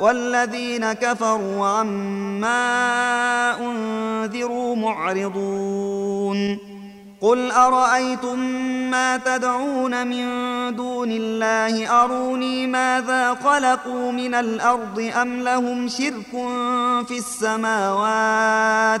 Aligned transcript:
والذين 0.00 0.92
كفروا 0.92 1.66
عما 1.66 2.60
أنذروا 3.60 4.76
معرضون. 4.76 6.58
قل 7.20 7.50
أرأيتم 7.50 8.38
ما 8.90 9.16
تدعون 9.16 10.06
من 10.06 10.26
دون 10.76 11.10
الله؟ 11.10 12.04
أروني 12.04 12.66
ماذا 12.66 13.34
خلقوا 13.34 14.12
من 14.12 14.34
الأرض 14.34 15.10
أم 15.22 15.42
لهم 15.42 15.88
شرك 15.88 16.30
في 17.08 17.18
السماوات؟ 17.18 19.00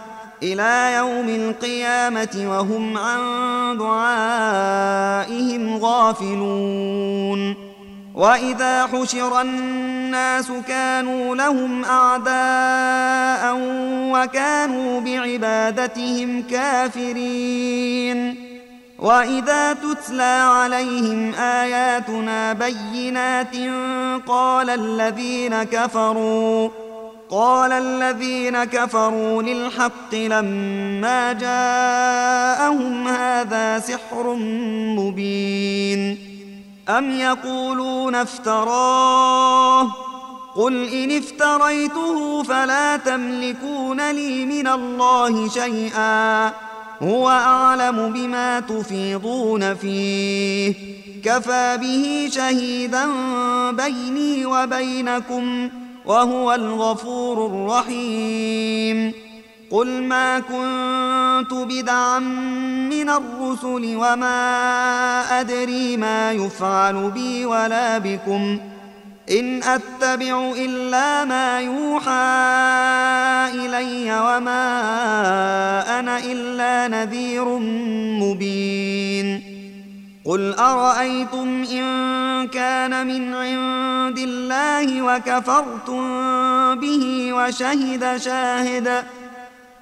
إلى 0.43 0.93
يوم 0.97 1.29
القيامة 1.29 2.43
وهم 2.45 2.97
عن 2.97 3.21
دعائهم 3.77 5.77
غافلون. 5.77 7.71
وإذا 8.15 8.87
حشر 8.87 9.41
الناس 9.41 10.51
كانوا 10.67 11.35
لهم 11.35 11.85
أعداء 11.85 13.57
وكانوا 14.13 14.99
بعبادتهم 14.99 16.43
كافرين. 16.51 18.51
وإذا 18.99 19.73
تتلى 19.73 20.23
عليهم 20.23 21.33
آياتنا 21.33 22.53
بينات 22.53 23.55
قال 24.27 24.69
الذين 24.69 25.63
كفروا 25.63 26.69
قال 27.31 27.71
الذين 27.71 28.63
كفروا 28.63 29.43
للحق 29.43 30.15
لما 30.15 31.33
جاءهم 31.33 33.07
هذا 33.07 33.79
سحر 33.79 34.33
مبين 34.99 36.17
أم 36.89 37.11
يقولون 37.11 38.15
افتراه 38.15 39.91
قل 40.55 40.87
إن 40.89 41.17
افتريته 41.17 42.43
فلا 42.43 42.97
تملكون 42.97 44.11
لي 44.11 44.45
من 44.45 44.67
الله 44.67 45.49
شيئا 45.49 46.51
هو 47.01 47.29
أعلم 47.29 48.13
بما 48.13 48.59
تفيضون 48.59 49.73
فيه 49.75 50.73
كفى 51.23 51.77
به 51.81 52.29
شهيدا 52.31 53.05
بيني 53.71 54.45
وبينكم 54.45 55.69
وهو 56.11 56.53
الغفور 56.53 57.45
الرحيم. 57.45 59.13
قل 59.71 60.03
ما 60.03 60.39
كنت 60.39 61.53
بدعا 61.53 62.19
من 62.89 63.09
الرسل 63.09 63.95
وما 63.95 64.39
أدري 65.39 65.97
ما 65.97 66.31
يفعل 66.31 67.11
بي 67.11 67.45
ولا 67.45 67.97
بكم. 67.97 68.59
إن 69.31 69.63
أتبع 69.63 70.51
إلا 70.57 71.25
ما 71.25 71.59
يوحى 71.59 72.11
إلي 73.55 74.19
وما 74.19 74.69
أنا 75.99 76.19
إلا 76.19 76.87
نذير 76.87 77.45
مبين. 78.19 79.41
قل 80.25 80.53
أرأيتم 80.53 81.63
إن 81.71 81.85
كان 82.47 83.07
من 83.07 83.33
عند 83.33 83.90
الله 84.23 85.01
وكفرتم 85.01 86.03
به 86.75 87.33
وشهد 87.33 88.17
شاهد 88.17 89.03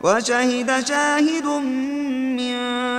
وشهد 0.01 0.87
شاهد 0.87 1.45
من 1.45 2.55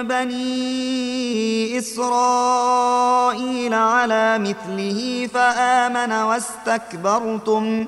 بني 0.08 1.78
إسرائيل 1.78 3.74
على 3.74 4.38
مثله 4.38 5.28
فآمن 5.34 6.12
واستكبرتم. 6.12 7.86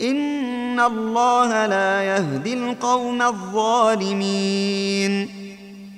إن 0.00 0.80
الله 0.80 1.66
لا 1.66 2.02
يهدي 2.02 2.54
القوم 2.54 3.22
الظالمين. 3.22 5.12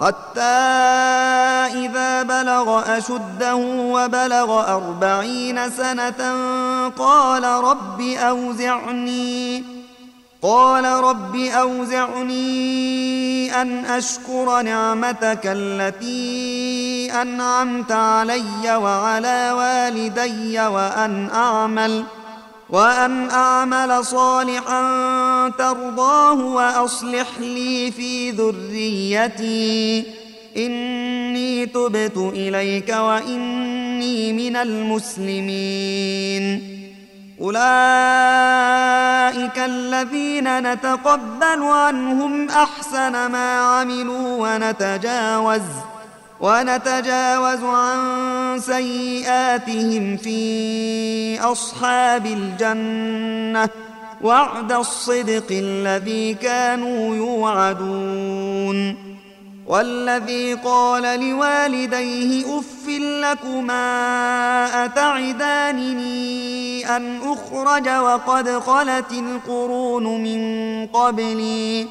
حتى 0.00 0.40
إذا 1.74 2.22
بلغ 2.22 2.98
أشده 2.98 3.54
وبلغ 3.94 4.74
أربعين 4.74 5.70
سنة 5.70 6.20
قال 6.98 7.44
رب 7.44 8.00
أوزعني 8.00 9.64
قال 10.42 10.84
رب 10.84 11.36
أوزعني 11.36 12.38
أن 13.62 13.84
أشكر 13.84 14.62
نعمتك 14.62 15.40
التي 15.44 17.12
أنعمت 17.22 17.92
علي 17.92 18.76
وعلى 18.76 19.52
والدي 19.52 20.60
وأن 20.60 21.30
أعمل 21.34 22.04
وأن 22.70 23.30
أعمل 23.30 24.04
صالحا 24.04 24.82
ترضاه 25.58 26.32
وأصلح 26.32 27.26
لي 27.40 27.90
في 27.90 28.30
ذريتي. 28.30 30.04
إني 30.56 31.66
تبت 31.66 32.16
إليك 32.16 32.88
وإني 32.88 34.32
من 34.32 34.56
المسلمين. 34.56 35.98
أولئك 37.40 37.58
الذين 39.58 40.72
نتقبل 40.72 41.62
عنهم 41.62 42.50
أحسن 42.50 43.12
ما 43.12 43.60
عملوا 43.60 44.48
ونتجاوز 44.48 45.60
ونتجاوز 46.40 47.62
عن 47.62 47.98
سيئاتهم 48.60 50.16
في 50.16 51.27
أصحاب 51.38 52.26
الجنة 52.26 53.68
وعد 54.22 54.72
الصدق 54.72 55.46
الذي 55.50 56.34
كانوا 56.34 57.16
يوعدون. 57.16 59.08
والذي 59.68 60.54
قال 60.54 61.20
لوالديه 61.20 62.58
اف 62.58 62.88
لكما 62.98 63.84
أتعدانني 64.84 66.38
أن 66.96 67.18
أخرج 67.22 67.88
وقد 67.88 68.48
خلت 68.48 69.12
القرون 69.12 70.22
من 70.22 70.86
قبلي 70.86 71.86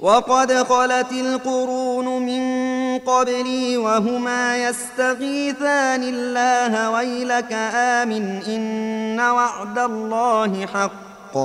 وقد 0.00 0.52
خلت 0.52 1.12
القرون 1.12 2.22
من 2.22 2.53
قبلي 3.06 3.76
وهما 3.76 4.56
يستغيثان 4.56 6.02
الله 6.02 6.90
ويلك 6.90 7.52
آمن 7.74 8.42
إن 8.42 9.20
وعد 9.20 9.78
الله 9.78 10.66
حق 10.66 11.36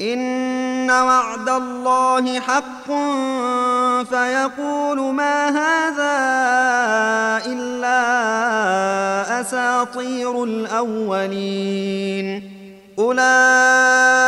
إن 0.00 0.90
وعد 0.90 1.48
الله 1.48 2.40
حق. 2.40 2.86
فيقول 4.04 5.00
ما 5.00 5.48
هذا 5.48 6.16
إلا 7.46 8.00
أساطير 9.40 10.44
الأولين. 10.44 12.26
أولئك 12.98 13.97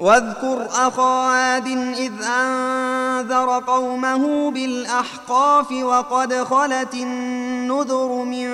واذكر 0.00 0.66
اخا 0.72 1.02
عاد 1.02 1.66
إذ 1.98 2.12
أنذر 2.22 3.62
قومه 3.66 4.50
بالأحقاف 4.50 5.72
وقد 5.72 6.34
خلت 6.34 6.94
النذر 6.94 8.08
من 8.08 8.48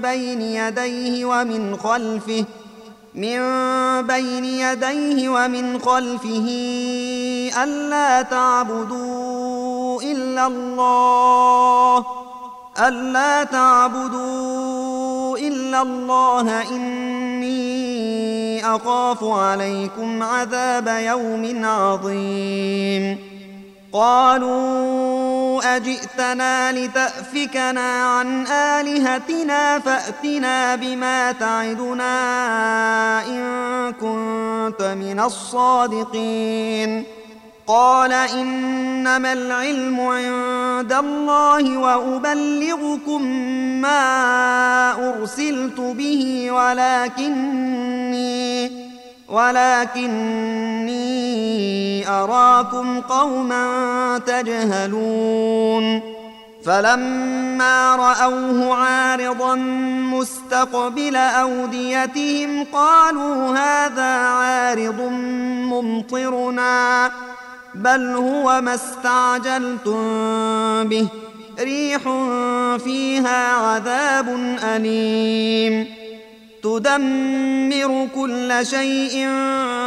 بين 0.00 0.40
يديه 0.42 1.24
ومن 1.24 1.76
خلفه 1.76 2.44
من 3.14 3.38
بين 4.06 4.44
يديه 4.44 5.28
ومن 5.28 5.78
خلفه 5.78 6.48
ألا 7.62 8.22
تعبدوا 8.22 10.02
إلا 10.02 10.46
الله 10.46 12.06
ألا 12.78 13.44
تعبدوا 13.44 15.38
إلا 15.38 15.82
الله 15.82 16.70
إني 16.70 17.91
أخاف 18.64 19.24
عليكم 19.24 20.22
عذاب 20.22 20.88
يوم 20.88 21.64
عظيم. 21.64 23.18
قالوا 23.92 25.76
أجئتنا 25.76 26.72
لتأفكنا 26.72 28.04
عن 28.04 28.46
آلهتنا 28.46 29.78
فأتنا 29.78 30.76
بما 30.76 31.32
تعدنا 31.32 32.16
إن 33.26 33.42
كنت 33.92 34.82
من 34.82 35.20
الصادقين. 35.20 37.04
قال 37.66 38.12
إنما 38.12 39.32
العلم 39.32 40.00
عند 40.00 40.92
الله 40.92 41.78
وأبلغكم 41.78 43.22
ما 43.80 44.02
أرسلت 45.08 45.80
به 45.80 46.50
ولكني 46.50 48.11
ولكني 49.32 50.98
أراكم 52.08 53.00
قوما 53.00 54.20
تجهلون. 54.26 56.00
فلما 56.64 57.96
رأوه 57.96 58.74
عارضا 58.74 59.54
مستقبل 60.14 61.16
أوديتهم 61.16 62.64
قالوا 62.72 63.56
هذا 63.56 64.16
عارض 64.16 65.00
ممطرنا 65.72 67.10
بل 67.74 68.14
هو 68.14 68.60
ما 68.60 68.74
استعجلتم 68.74 70.04
به. 70.88 71.08
ريح 71.60 72.02
فيها 72.84 73.54
عذاب 73.54 74.28
أليم. 74.64 76.01
تدمر 76.62 78.08
كل 78.14 78.66
شيء 78.66 79.26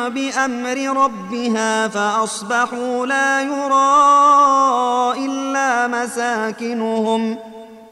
بأمر 0.09 1.03
ربها 1.03 1.87
فأصبحوا 1.87 3.05
لا 3.05 3.41
يرى 3.41 5.25
إلا 5.25 5.87
مساكنهم. 5.87 7.37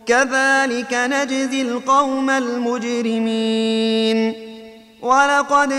كذلك 0.06 0.94
نجزي 0.94 1.62
القوم 1.62 2.30
المجرمين. 2.30 3.54
ولقد 5.02 5.74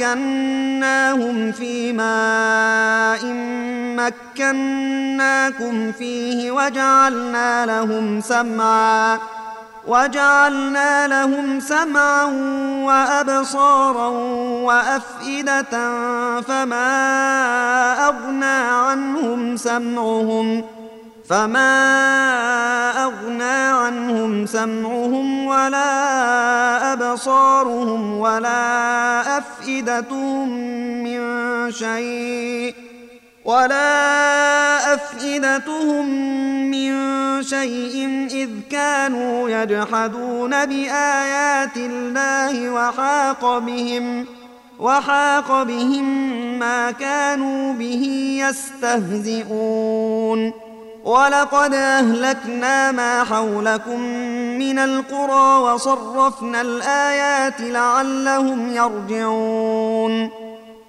مكناهم 0.00 1.52
في 1.52 1.92
ماء 1.92 3.20
مكناكم 3.96 5.92
فيه 5.92 6.50
وجعلنا 6.50 7.66
لهم 7.66 8.20
سمعا. 8.20 9.18
وجعلنا 9.86 11.08
لهم 11.08 11.60
سمعا 11.60 12.24
وأبصارا 12.84 14.08
وأفئدة 14.64 15.70
فما 16.40 16.88
أغنى 18.08 18.44
عنهم 18.44 19.56
سمعهم 19.56 20.64
فما 21.28 21.74
أغنى 23.04 23.52
عنهم 23.52 24.46
سمعهم 24.46 25.46
ولا 25.46 26.92
أبصارهم 26.92 28.18
ولا 28.18 29.38
أفئدتهم 29.38 30.48
من 31.04 31.20
شيء 31.72 32.83
ولا 33.44 34.94
أفئدتهم 34.94 36.06
من 36.70 36.92
شيء 37.42 38.26
إذ 38.30 38.50
كانوا 38.70 39.48
يجحدون 39.48 40.66
بآيات 40.66 41.76
الله 41.76 42.70
وحاق 42.70 43.58
بهم 43.58 44.26
وحاق 44.78 45.62
بهم 45.62 46.04
ما 46.58 46.90
كانوا 46.90 47.72
به 47.72 48.36
يستهزئون. 48.48 50.52
ولقد 51.04 51.74
أهلكنا 51.74 52.92
ما 52.92 53.24
حولكم 53.24 54.00
من 54.58 54.78
القرى 54.78 55.58
وصرفنا 55.58 56.60
الآيات 56.60 57.60
لعلهم 57.60 58.72
يرجعون. 58.72 60.43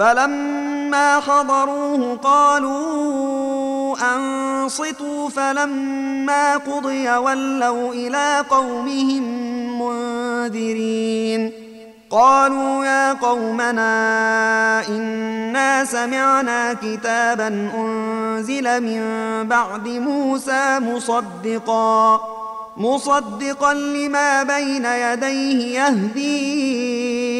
فلما 0.00 1.20
حضروه 1.20 2.16
قالوا 2.16 3.96
أنصتوا 4.16 5.28
فلما 5.28 6.56
قضي 6.56 7.10
ولوا 7.10 7.92
إلى 7.92 8.44
قومهم 8.50 9.22
منذرين. 9.82 11.52
قالوا 12.10 12.84
يا 12.84 13.12
قومنا 13.12 14.88
إنا 14.88 15.84
سمعنا 15.84 16.72
كتابا 16.72 17.70
أنزل 17.74 18.80
من 18.82 19.02
بعد 19.48 19.88
موسى 19.88 20.78
مصدقا 20.78 22.20
مصدقا 22.76 23.74
لما 23.74 24.42
بين 24.42 24.84
يديه 24.84 25.80
يهدي 25.80 27.39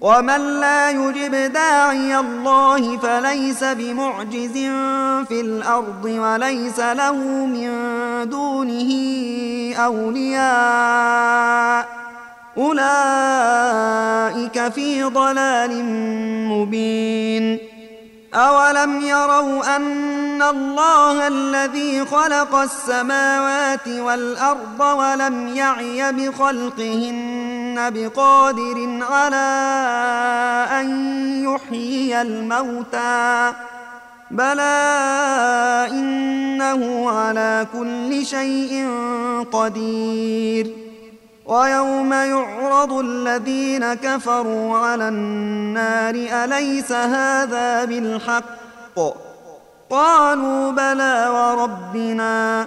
ومن 0.00 0.60
لا 0.60 0.90
يجب 0.90 1.52
داعي 1.52 2.18
الله 2.18 2.98
فليس 2.98 3.64
بمعجز 3.64 4.52
في 5.28 5.40
الأرض 5.40 6.04
وليس 6.04 6.78
له 6.78 7.16
من 7.46 7.70
دونه 8.30 8.90
اولياء 9.76 11.26
اولئك 12.58 12.88
في 14.72 15.02
ضلال 15.02 15.84
مبين 16.48 17.58
اولم 18.34 19.00
يروا 19.00 19.76
ان 19.76 20.42
الله 20.42 21.28
الذي 21.28 22.04
خلق 22.04 22.54
السماوات 22.54 23.88
والارض 23.88 24.80
ولم 24.80 25.56
يعي 25.56 26.12
بخلقهن 26.12 27.45
بقادر 27.76 29.04
على 29.10 29.46
أن 30.80 30.88
يحيي 31.44 32.22
الموتى. 32.22 33.52
بلى 34.30 34.86
إنه 35.90 37.10
على 37.10 37.66
كل 37.72 38.26
شيء 38.26 38.88
قدير. 39.52 40.86
ويوم 41.46 42.12
يعرض 42.12 42.92
الذين 42.92 43.94
كفروا 43.94 44.78
على 44.78 45.08
النار 45.08 46.14
أليس 46.14 46.92
هذا 46.92 47.84
بالحق؟ 47.84 48.44
قالوا 49.90 50.70
بلى 50.70 51.28
وربنا. 51.28 52.66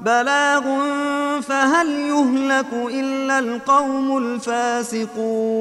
بلاغ 0.00 0.62
فهل 1.40 1.88
يهلك 1.90 2.72
إلا 2.72 3.38
القوم 3.38 4.18
الفاسقون 4.18 5.60